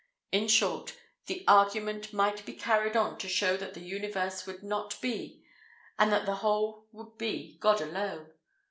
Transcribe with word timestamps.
In 0.31 0.47
short, 0.47 0.95
the 1.27 1.45
argument 1.47 2.11
might 2.11 2.43
be 2.43 2.53
carried 2.55 2.97
on 2.97 3.19
to 3.19 3.27
show 3.29 3.55
that 3.57 3.75
the 3.75 3.81
universe 3.83 4.47
would 4.47 4.63
not 4.63 4.99
be, 4.99 5.43
and 5.99 6.11
that 6.11 6.25
the 6.25 6.37
whole 6.37 6.87
would 6.91 7.19
be 7.19 7.59
God 7.61 7.81
alone. 7.81 8.33